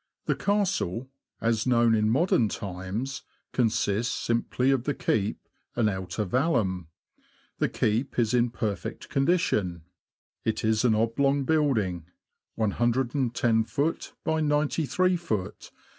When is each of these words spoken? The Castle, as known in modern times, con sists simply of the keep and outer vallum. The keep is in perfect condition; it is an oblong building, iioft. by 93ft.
The 0.25 0.33
Castle, 0.35 1.11
as 1.41 1.67
known 1.67 1.93
in 1.93 2.09
modern 2.09 2.49
times, 2.49 3.21
con 3.53 3.69
sists 3.69 4.09
simply 4.09 4.71
of 4.71 4.85
the 4.85 4.95
keep 4.95 5.37
and 5.75 5.87
outer 5.87 6.25
vallum. 6.25 6.87
The 7.59 7.69
keep 7.69 8.17
is 8.17 8.33
in 8.33 8.49
perfect 8.49 9.09
condition; 9.09 9.83
it 10.43 10.65
is 10.65 10.83
an 10.83 10.95
oblong 10.95 11.43
building, 11.43 12.07
iioft. 12.57 14.13
by 14.23 14.41
93ft. 14.41 15.69